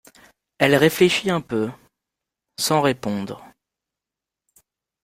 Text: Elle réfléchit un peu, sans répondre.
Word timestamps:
Elle 0.57 0.73
réfléchit 0.75 1.29
un 1.29 1.41
peu, 1.41 1.69
sans 2.59 2.81
répondre. 2.81 3.45